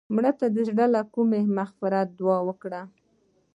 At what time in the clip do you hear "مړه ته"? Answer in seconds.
0.15-0.45